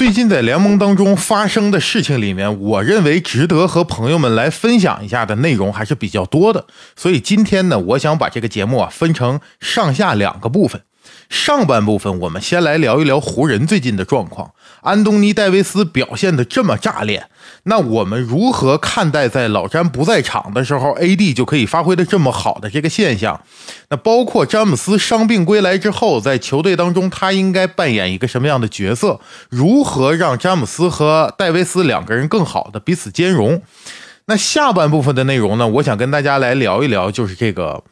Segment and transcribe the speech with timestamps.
[0.00, 6.64] 最近在联盟当中发生的事情里面，我认为值得和朋友们来分享一下的内容还是比较多的。
[6.96, 10.80] 所以今天呢，我想把这个节目啊分成上下两个部分。
[11.28, 14.52] 上半部分我们先来聊一聊湖人最近的状况。
[14.82, 17.26] 安东尼·戴维斯表现的这么炸裂，
[17.64, 23.40] 那我们如何看待在老詹不在场的时候，AD 就可以发挥的这么好的这个现象？
[23.90, 29.20] 那包括詹姆斯伤病归来之后，在球队当中他应该扮演一个什么样的角色？
[29.50, 33.62] 如何让詹姆斯和戴维斯两个人更好的彼此兼容？
[34.26, 35.68] 那下半部分的内容呢？
[35.68, 37.84] 我想跟大家来聊一聊，就是这个。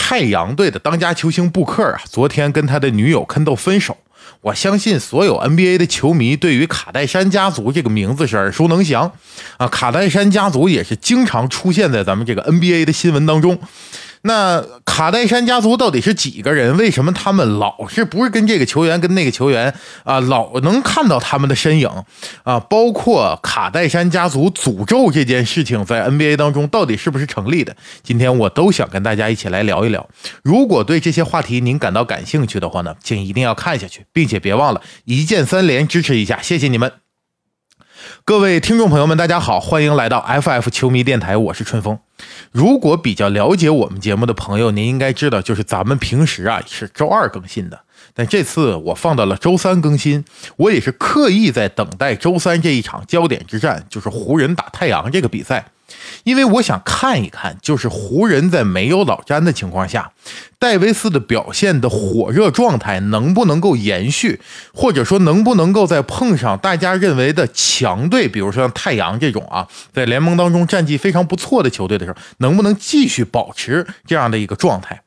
[0.00, 3.96] 太阳队的当家球星布克啊，昨天跟他的女友肯豆分手。
[4.40, 9.12] 我相信所有 NBA 的球迷对于卡戴珊家族这个名字是耳熟能详
[9.56, 13.58] 啊，卡戴珊家族也是经常出现在咱们这个 NBA 的新闻当中。
[14.22, 16.76] 那卡戴珊家族到底是几个人？
[16.76, 21.88] 为什么他们老是不是跟这个球员跟那个球员啊，老能看到他们的身影
[22.42, 22.58] 啊？
[22.60, 27.76] 包括卡戴珊家族诅咒这件事情在 NBA 当中到底是不是成立的？
[28.02, 30.08] 今天我都想跟大家一起来聊一聊。
[30.42, 37.07] 如果对这些话题您感到感兴趣的话呢，请一定要看下去，并且别忘了一键三连支持一下，谢谢你们。
[38.24, 41.98] 各位听众朋友们，大家好，欢迎来到 FF 球迷电台，我是春风。
[42.52, 47.80] 如果比较了解我们节目的朋友，您应该知道，就是咱们平时啊是周二更新的，
[48.14, 50.24] 但这次我放到了周三更新，
[50.56, 55.66] 我也是刻意在等待周三这一场焦点之战，就是湖人打太阳这个比赛。
[56.24, 60.12] 因为我想看一看，就是湖人在没有老詹的情况下，
[60.58, 64.40] 戴维斯的表现的火热状态能不能够延续，
[64.74, 75.02] 或者说能不能够在碰上大家认为的强队，比如说像太阳这种啊，在联盟当中战绩非常不错的球队的时候，能不能继续保持这样的一个状态，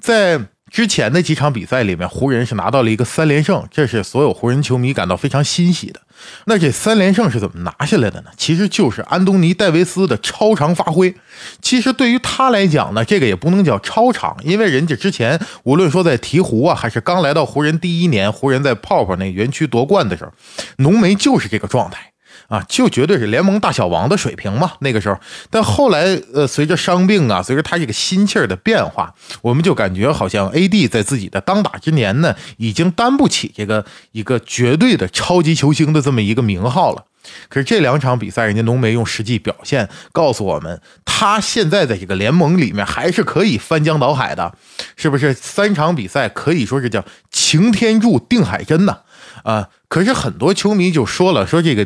[0.00, 0.40] 在。
[0.70, 6.00] 之前的几场比赛里面，湖人是拿到了一个三连胜，这是所有湖人球迷感到非常欣喜的。
[6.46, 8.30] 那这三连胜是怎么拿下来的呢？
[8.36, 11.14] 其实就是安东尼·戴维斯的超常发挥。
[11.62, 20.32] 其实对于他来讲呢，这个也不能叫超常，因为人家之前无论说在鹈鹕啊，还是刚来到湖人第一年，湖人在泡泡那园区夺冠的时候，
[20.78, 22.12] 浓眉就是这个状态。
[22.48, 24.72] 啊，就绝对是联盟大小王的水平嘛。
[24.80, 25.18] 那个时候，
[25.50, 37.04] 但后来，呃，随着伤病啊，随着他这个心气儿的变化，我们就感觉好像 AD 在自己的当打之年呢，已经担不起这个一个绝对的超级球星的这么一个名号了。
[37.48, 44.54] 可是这两场比赛，人家浓眉用实际表现告诉我们，他现在在这个联盟里面还是可以翻江倒海的，
[44.96, 45.34] 是不是？
[45.34, 48.98] 三场比赛可以说是叫擎天柱定海针呐。
[49.42, 51.84] 啊，可是很多球迷就说了，说这个。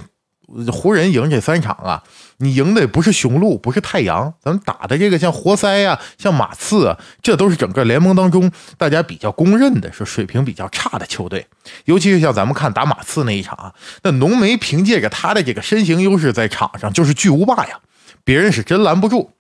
[0.73, 2.03] 湖人赢这三场啊，
[2.39, 11.47] 你赢的也不是雄鹿，不是太阳，咱们打的这个像活塞呀，像马刺啊，这都是整个联盟当中大家比较公认的是水平比较差的球队。
[11.85, 17.79] 尤其是像咱们看打马刺那一场啊，那浓眉凭借着他的这个身形优势在场上就是巨无霸呀，
[18.25, 19.31] 别人是真拦不住。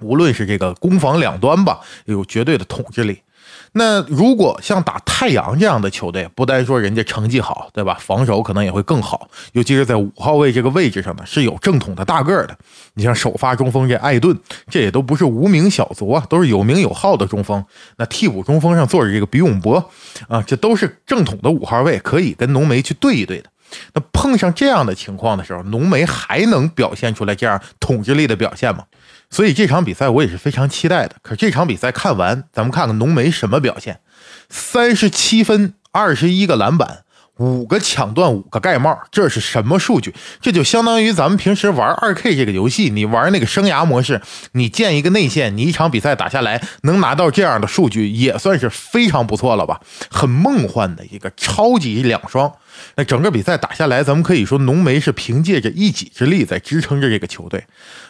[0.00, 3.22] 无论是这个攻防两端吧，有绝对的统治力。
[3.78, 7.98] 那如果像打太阳这样的球队，不单说人家成绩好，对吧？
[8.00, 12.56] 防守可能也会更好，尤其是在五号位这个位置上呢，是有正统的大个儿的。
[12.94, 14.34] 你像首发中锋这艾顿，
[14.70, 17.62] 这也都不是无名小卒啊，都是有名有号的中锋。
[17.98, 19.90] 那替补中锋上坐着这个比永博
[20.26, 23.50] 啊，这都是正统的五号位，可以跟浓眉去对一对的。
[23.92, 28.84] 那碰上这样的情况的时候，浓眉还能表现出来这样统治力的表现吗？
[29.36, 31.16] 所以这场比赛我也是非常期待的。
[31.20, 34.00] 可这场比赛看完，咱们看看浓眉什么表现：
[34.48, 37.00] 三十七分，二十一个篮板，
[37.36, 40.14] 五个抢断，五个盖帽，这是什么数据？
[40.40, 49.82] 这就相当于咱们平时玩二 K 这个游戏，你玩那个生涯模式，你建一个内线，你一场比赛打下来能拿到这样的数据，也算是非常不错了吧？
[50.10, 52.50] 很梦幻的一个超级两双。
[52.96, 57.64] 那整个比赛打下来，咱们可以说浓眉是凭借着一己之力在支撑着这个球队，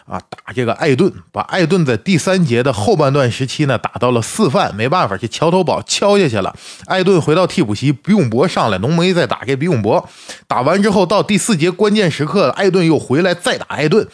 [0.06, 6.54] 啊，打这个艾顿，把艾顿在第三节的后半段时期呢打到了四犯，没办法，这桥头堡敲下去了。
[6.86, 10.08] 艾顿回到替补席，比永博上来，浓眉再打给比永博，
[10.46, 14.06] 打完之后到第四节关键时刻，艾顿又回来再打艾顿，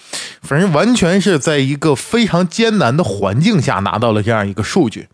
[0.43, 5.09] 反正完全是在一个非常艰难的环境下拿到了这样一个数据。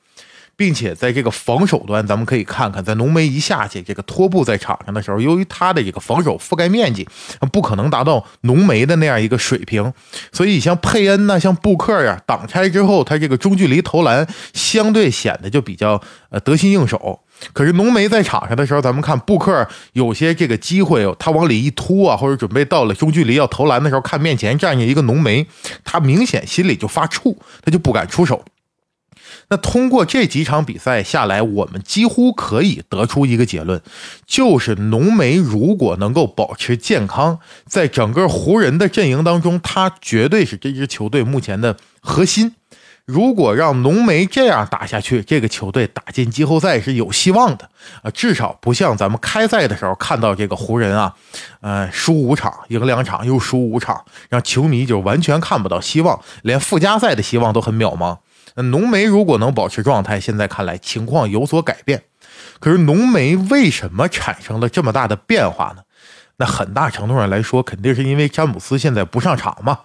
[0.58, 7.08] 并且在这个防守端，咱们可以看看，在浓眉一下去，这个托布在场上的时候，由于他的这个防守覆盖面积，
[7.52, 9.92] 不可能达到浓眉的那样一个水平，
[10.32, 17.20] 所以像佩恩呐，像布克呀，挡拆之后，他这个中距离投篮相对显得就比较呃得心应手。
[17.52, 25.46] 可是浓眉在场上的时候，咱们看布克有些这个机会，他往里一突啊，或者准备到了中距离要投篮的时候，看面前站着一个浓眉，
[25.84, 28.44] 他明显心里就发怵，他就不敢出手。
[29.50, 33.80] 那通过这几场比赛下来，我们几乎可以得出一个结论，
[34.26, 42.54] 就是浓眉如果能够保持健康，在整个湖人的阵营当中，他绝对是这支球队目前的核心。
[43.06, 47.70] 如果让浓眉这样打下去，这个球队打进季后赛是有希望的
[48.02, 48.10] 啊！
[48.10, 51.14] 至少不像咱们开赛的时候看到这个湖人啊，
[51.62, 58.18] 呃，输五场赢两场又输五场，让球迷就完全看不到希望，连附加赛的希望都很渺茫。
[58.58, 62.02] 那浓眉如果能保持状态，现在看来情况有所改变。
[62.58, 65.82] 可是浓眉为什么产生了这么大的变化呢？
[66.38, 69.78] 那很大程度上来说，肯定是因为詹姆斯现在不上场嘛。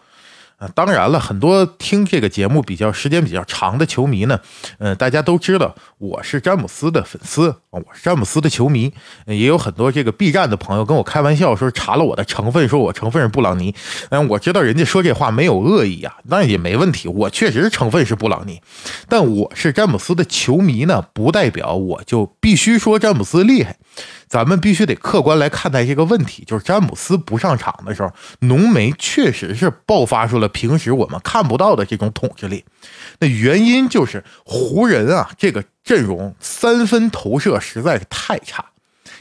[0.76, 4.40] 当然了，很多听这个节目比较时间比较长的球迷呢，
[4.78, 8.94] 呃，大家都知道我是詹姆斯的粉丝，我是詹姆斯的球迷，
[9.26, 13.76] 也有很多这个 B 站的朋友跟我开玩笑说查了我的成分，说我成分是布朗尼。
[14.10, 18.62] 嗯，我知道人家说这话没有恶意啊，那也没问题，我确实成分是布朗尼，
[19.10, 23.78] 但我是詹姆斯的球迷呢，不代表我就必须说詹姆斯厉害。
[24.28, 32.66] 咱们必须得客观来看待这个问题，就是詹姆斯不上场的时候，浓眉确实是爆发出了平时我们看不到的这种统治力。
[33.20, 38.66] 那原因就是湖人啊，这个阵容三分投射实在是太差。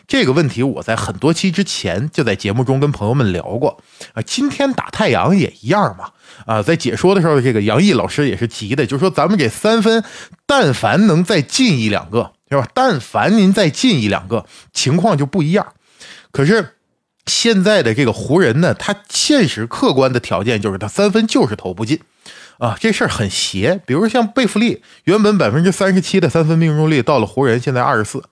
[0.07, 3.83] 这个问题我在很多期之前就在节目中跟朋友们聊过
[4.15, 4.23] 啊。
[4.23, 6.11] 今天打太阳也一样嘛
[6.47, 10.05] 啊，在解说的时候，这个杨毅老师也是急的，就说咱们这三分，
[10.47, 12.33] 但凡能再进一两个。
[12.51, 12.69] 是吧？
[12.75, 14.45] 但凡您再进一两个，
[14.75, 15.73] 情况就不一样。
[16.33, 16.75] 可是
[17.25, 22.01] 现在的这个湖人呢，他现实客观的条件就是他三分就是投不进
[22.59, 23.81] 啊，这事儿很邪。
[23.87, 28.23] 比如像贝弗利，原本百分之三十七的三分命中率，到了湖人现在二十四。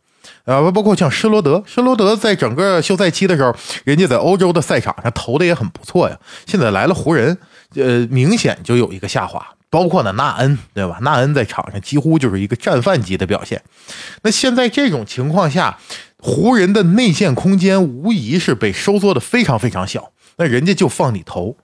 [0.45, 3.55] 啊，包括像施罗德，施罗德在整个休赛期的时候，
[3.85, 6.19] 人家在欧洲的赛场上投的也很不错呀。
[6.47, 7.39] 现在来了湖人，
[7.77, 9.47] 呃，明显就有一个下滑。
[9.73, 10.99] 包括呢，纳恩，对吧？
[11.03, 13.63] 纳恩在场上几乎就是一个战犯级的表现。
[14.23, 15.79] 那现在这种情况下，
[16.19, 20.11] 湖人的内线空间无疑是被收缩的非常非常小。
[20.39, 21.57] 那人家就放你投，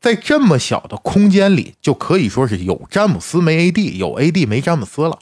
[0.00, 5.20] 在这么小的空间里，就可以说是有詹姆斯没 AD，有 AD 没詹姆斯了。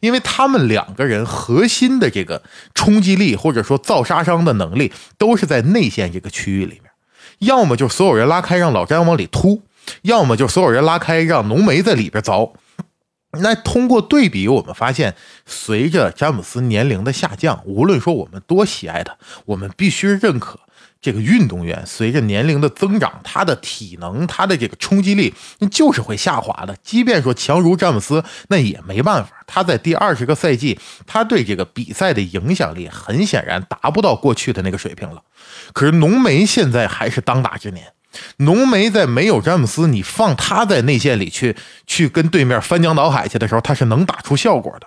[0.00, 2.42] 因为他们两个人核心的这个
[2.74, 6.90] 冲击力或者说造杀伤的能力，都是在内线这个区域里面。
[7.38, 9.62] 要么就所有人拉开，让老詹往里突。
[10.02, 12.52] 要么就所有人拉开，让浓眉在里边凿。
[13.42, 15.14] 那通过对比，我们发现，
[15.44, 19.16] 随着詹姆斯年龄的下降，无论说我们多喜爱他，
[19.46, 20.60] 我们必须认可
[21.04, 26.74] 这个运动员随着年龄的增长，他的体能、他的这个冲击力那就是会下滑的。
[26.82, 29.44] 即便说强如詹姆斯，那也没办法。
[29.46, 35.20] 他在第二十个赛季，他对这个比赛的影响力很显然达不到过去的那个水平了。
[35.74, 37.88] 可是浓眉现在还是当打之年。
[38.38, 41.54] 浓眉在没有詹姆斯，你放他在内线里去
[41.86, 44.86] 去跟对面翻江倒海去的时候，他是能打出效果的。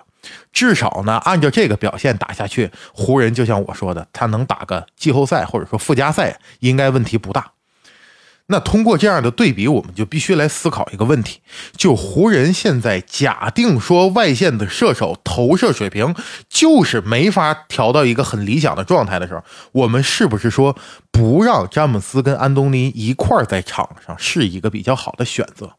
[0.52, 7.52] 至少呢，按照这个表现打下去，湖人就像我说的，他能打个季后赛或者说附加赛，应该问题不大。
[8.50, 11.40] 那通过这样的对比，我们就必须来思考一个问题：
[11.76, 16.14] 就湖人现在假定说外线的射手投射水平
[16.48, 19.42] 就是没法调到一个很理想的状态的时候，
[19.72, 20.74] 我们是不是说
[21.12, 25.74] 不让詹姆斯跟安东尼一块在场上是一个比较好的选择？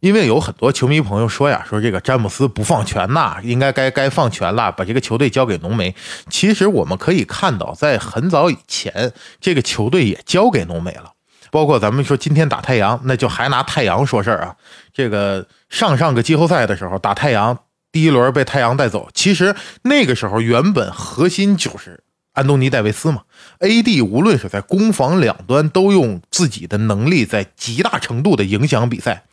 [0.00, 5.94] 因为有很多球迷朋友说呀，说这个詹姆斯不放权呐，应该该该放权了，把这个球队交给浓眉。
[6.28, 11.12] 其实我们可以看到，在很早以前，这个球队也交给浓眉了。
[11.50, 14.56] 包括咱们说今天打太阳，那就还拿太阳说事儿啊。
[14.92, 17.58] 这个上上个季后赛的时候打太阳，
[17.92, 19.10] 第一轮被太阳带走。
[19.12, 22.02] 其实那个时候原本核心就是
[22.32, 23.22] 安东尼戴维斯嘛。
[23.60, 29.24] AD 无论是在攻防两端都用自己的能力在极大程度的影响比赛。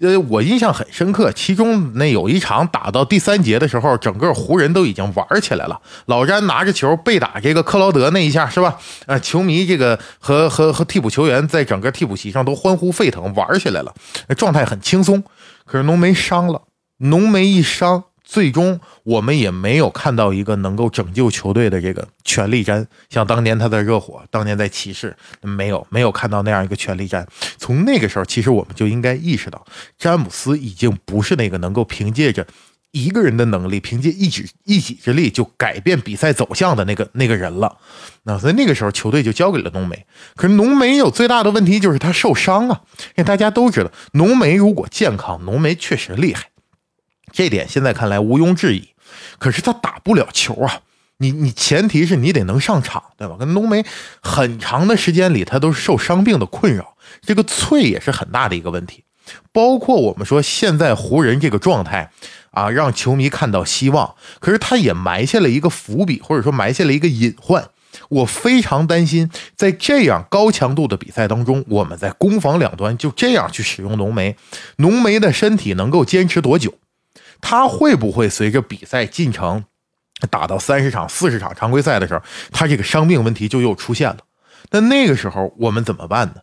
[0.00, 5.78] 呃，我印象很深刻，其中那有一场打到第三节的时候，整个湖人都已经玩起来了。
[6.06, 8.78] 老詹拿着球背打这个克劳德那一下，是吧？
[9.06, 13.94] 啊， 球迷这个和和和替补球员在整个替补席上都欢呼沸腾，玩起来了，
[14.36, 15.22] 状态很轻松。
[15.66, 16.62] 可是浓眉伤了，
[16.98, 18.04] 浓眉一伤。
[18.30, 27.26] 最终，我们也没有看到一个能够拯救球队的这个全力战，像当年他在热火，当年在骑士，没有没有看到那样一个全力战。
[27.58, 29.66] 从那个时候，其实我们就应该意识到，
[29.98, 32.46] 詹姆斯已经不是那个能够凭借着
[32.92, 37.78] 一个人的能力，凭借一己一己之力就改变比赛走向的那个那个人了。
[38.22, 40.06] 那所以那个时候，球队就交给了浓眉。
[40.36, 46.49] 可是浓眉有最大的问题就是他受伤啊，因为大家都知道，浓眉如果健康，浓眉确实厉害。
[47.32, 48.88] 这点现在看来毋庸置疑，
[49.38, 50.80] 可是他打不了球啊！
[51.18, 53.36] 你你前提是你得能上场，对吧？
[53.38, 53.84] 跟浓眉
[54.22, 59.04] 很长的时间里，他都是受伤病的困扰，这个脆也是很大的一个问题。
[59.52, 62.10] 包括我们说现在湖人这个状态
[62.52, 67.68] 啊，让球迷看到希望，可是他也埋下了一个伏笔，或者说埋下了一个隐患。
[68.08, 74.36] 我非常担心，在这样高强度的比赛当中，我们在攻防两端就这样去使用浓眉，
[74.76, 76.74] 浓眉的身体能够坚持多久？
[77.40, 79.64] 他会不会随着比赛进程
[80.30, 84.18] 打到三十场、四十场常规赛的时候，他这个伤病问题就又出现了？
[84.70, 86.36] 那那个时候我们怎么办呢？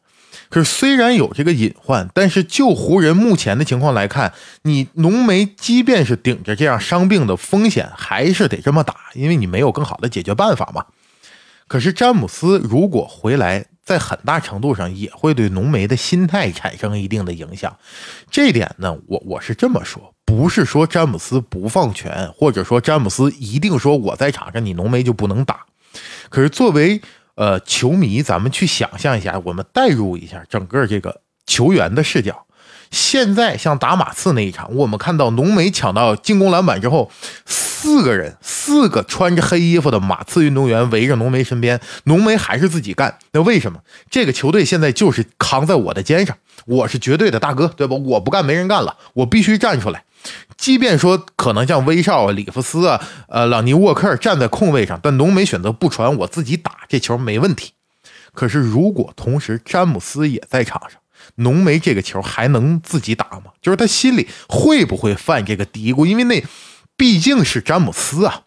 [0.50, 10.86] 可是虽然有这个隐患，但是就湖人目前的情况来看，你浓眉即便是顶着这样伤病的风险，还是得这么打，因为你没有更好的解决办法嘛。
[11.68, 17.77] 可是詹姆斯如果回来，在很大程度上也会对浓眉的心态产生一定的影响。
[18.32, 25.62] 这点呢，我我是这么说，不是说詹姆斯不放权，或者说詹姆斯一定说我在场上你浓眉就不能打。
[26.28, 27.02] 可是作为
[27.36, 32.44] 呃球迷，咱们去想象一下，我们代入一下整个这个球员的视角。
[32.92, 37.10] 现在像打马刺那一场，我们看到浓眉抢到进攻篮板之后，
[37.46, 43.18] 四个人，四个穿着黑衣服的马刺运动员围着浓眉身边，浓眉还是自己干。
[43.32, 43.80] 那为什么
[44.10, 46.38] 这个球队现在就是扛在我的肩上？
[46.66, 47.96] 我是绝对的大哥，对吧？
[47.96, 50.04] 我不干没人干了，我必须站出来。
[50.58, 53.00] 即便说可能像威少啊、里弗斯啊、
[53.30, 57.74] 呃朗尼沃克站在空位上，但浓眉选择不传，我自己打这球没问题。
[58.34, 61.00] 可是如果同时詹姆斯也在场上，
[61.36, 63.52] 浓眉这个球还能自己打吗？
[63.62, 66.06] 就是他心里会不会犯这个嘀咕？
[66.06, 66.44] 因为那
[66.96, 68.42] 毕竟是詹姆斯啊，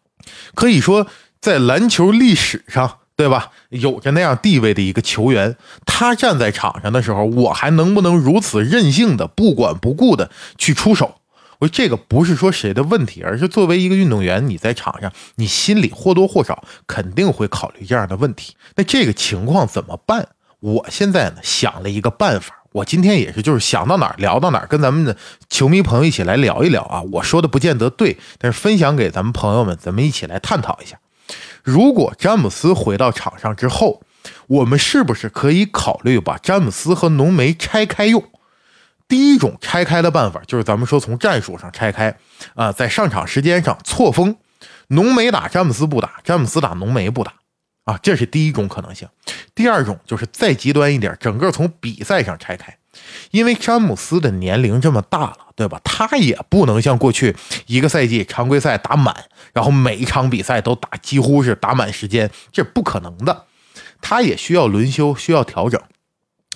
[0.55, 1.07] 可以说
[1.41, 3.51] 在篮球历史上，对吧？
[3.71, 11.20] 有着那样地位的一个球员，他站在场上的时候，我还能不能如此任性的不管不顾的去出手？
[11.61, 18.57] 我说这个不是说谁的问题，而是作为一个运动员，你在场上，你心里或多或少肯定会考虑这样的问题。
[18.77, 20.29] 那这个情况怎么办？
[20.61, 22.57] 我现在呢想了一个办法。
[22.73, 25.17] 我今天也是，就是想到哪儿聊到哪儿，跟咱们的
[25.49, 27.03] 球迷朋友一起来聊一聊啊。
[27.13, 30.99] 我说的不见得对，但是分享给咱们朋友们，咱们一起来探讨一下。
[31.63, 34.03] 如果詹姆斯回到场上之后，
[34.47, 38.23] 我们是不是可以考虑把詹姆斯和浓眉拆开用？
[39.11, 42.17] 第一种拆开的办法就是咱们说从战术上拆开
[42.55, 44.37] 啊，在上场时间上错峰，
[44.89, 47.35] 浓眉打詹姆斯不打，詹姆斯打浓眉不打。
[47.85, 49.09] 啊，这是第一种可能性。
[49.55, 52.77] 第二种就是再极端一点，整个从比赛上拆开，
[53.33, 55.81] 因为詹姆斯的年龄这么大了，对吧？
[55.83, 57.35] 他也不能像过去
[57.67, 63.47] 一个赛季常规赛打满，然后每一场比赛都打几乎是打满时间，这不可能的。
[64.01, 65.81] 他也需要轮休，需要调整。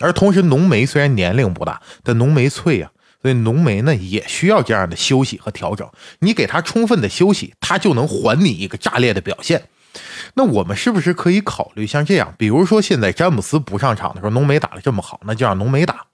[0.00, 2.90] 而同时，浓眉虽然年龄不大，但浓眉脆呀，
[3.22, 5.88] 所以浓眉呢也需要这样的休息和调整。
[6.18, 9.68] 你给他充分的休息，他就能还你一个炸裂的表现。
[10.34, 12.34] 那我们是不是可以考虑像这样？
[12.36, 16.06] 比如说，现在詹姆斯不上场的时候，浓眉打得这么好，那就让浓眉打。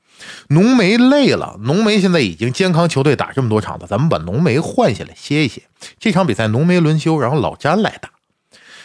[0.49, 5.63] 浓眉累了，浓眉现在已经健康球队打这么多场了，咱们把浓眉换下来歇一歇。
[5.99, 8.11] 这场比赛浓眉轮休，然后老詹来打。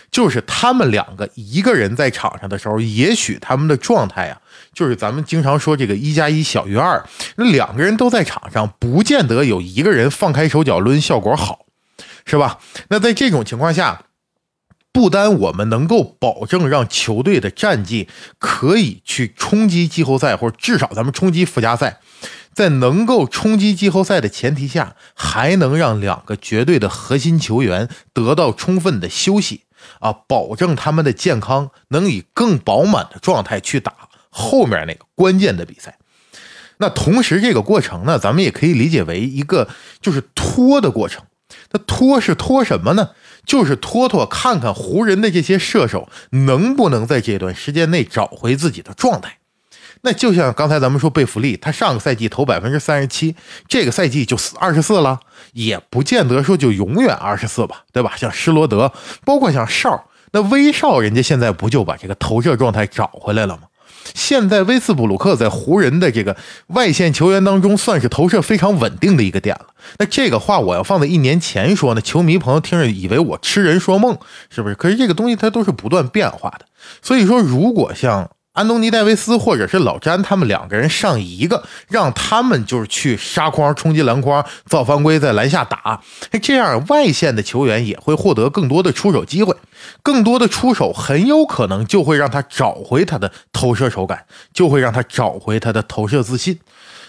[0.10, 4.42] 就是他们两个一个人在场上的时候，也许他们的状态啊，
[4.76, 7.04] 就是咱们经常说这个一加一小于二。
[7.38, 11.66] 那两个人都在场上，不见得有一个人放开手脚抡效果好，
[12.26, 12.60] 是吧？
[12.90, 14.04] 那在这种情况下。
[14.92, 18.08] 不单我们能够保证让球队的战绩
[18.40, 22.00] 可以去冲击季后赛，或者至少咱们冲击附加赛，
[22.54, 29.64] 在能够冲击季后赛的前提下，还能让两个绝对的核心球员得到充分的休息
[30.00, 33.92] 啊，保证他们的健康，能以更饱满的状态去打
[34.38, 35.98] 后面那个关键的比赛。
[36.78, 39.70] 那同时，这个过程呢，咱们也可以理解为一个
[40.02, 41.24] 就是拖的过程。
[41.72, 43.12] 那拖是拖什么呢？
[43.46, 49.38] 就是拖拖看看湖人的这些射手能不能在这段时间内找回自己的状态。
[50.02, 53.36] 那就像刚才咱们说贝弗利，他上个赛季投百分之三十七，
[53.70, 55.22] 这个赛季就二十四了，
[55.54, 58.14] 也不见得说就永远二十四吧，对吧？
[58.18, 58.92] 像施罗德，
[59.24, 63.64] 包括像少，那威少，人家现在不就把这个投射状态找回来了吗？
[64.14, 69.68] 现在威斯布鲁克在湖人的这个外线球员当中，算是投射非常稳定的一个点了。
[69.98, 74.18] 那这个话我要放在一年前说呢，球迷朋友听着以为我痴人说梦，
[74.50, 74.76] 是不是？
[74.76, 76.66] 可是这个东西它都是不断变化的。
[77.02, 78.30] 所以说，如果像……
[78.56, 86.02] 安东尼·戴维斯或者是老詹，他们两个人上一个，让他们就是去杀筐、冲击篮筐、造犯规，在篮下打，
[86.42, 89.56] 这样外线的球员也会获得更多的出手机会，
[90.02, 96.60] 更多的出手很有可能就会让他找回他的投射手感，就会让他找回他的投射自信。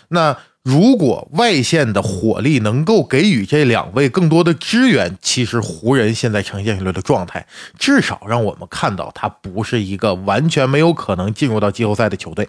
[0.08, 0.36] 那。
[0.66, 7.46] 如果外线的火力能够给予这两位更多的支援，其实湖人现在呈现出来的状态，
[7.78, 12.48] 至少让我们看到他不是一个完全没有可能进入到季后赛的球队。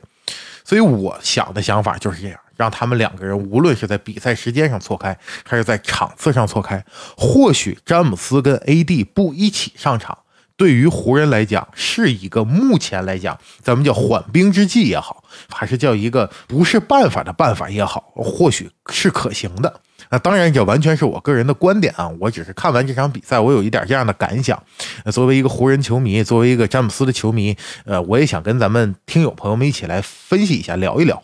[0.64, 6.84] 所以我想的想法就是这样：让他们两个人无论是在比赛时间上错开，还是在场次上错开，
[7.16, 10.18] 或许詹姆斯跟 AD 不一起上场，
[10.58, 19.82] 对于湖人来讲是一个目前来讲，咱们叫缓兵之计也好，还是叫一个不是办法的办法也好，或许是可行的。
[20.10, 22.10] 那当然，这完全是我个人的观点啊！
[22.20, 24.62] 我只是看完这场比赛，我有一点这样的感想。
[25.12, 31.22] 作为一个湖人球迷，作为一个詹姆斯的球迷，呃，我也想跟咱们听友朋友们一起来分析一下，聊一聊。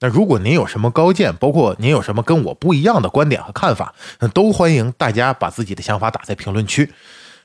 [0.00, 6.92] 那如果您有什么高见，包括您有什么跟我不一样的观点和看法，那都欢迎大家把自己的想法打在评论区。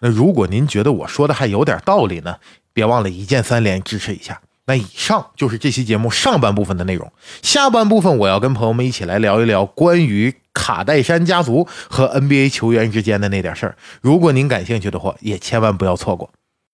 [0.02, 2.36] 那如果您觉得我说的还有点道理呢，
[2.74, 4.42] 别忘了一键三连支持一下。
[4.66, 13.76] 那以上就是这期节目上半部分的内容，下半部分我要跟朋友们一起来聊一聊关于卡戴珊家族和 NBA 球员之间的那点事儿。
[14.02, 16.30] 如果您感兴趣的话，也千万不要错过。